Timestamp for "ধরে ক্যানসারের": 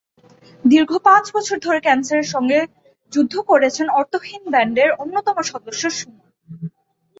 1.59-2.27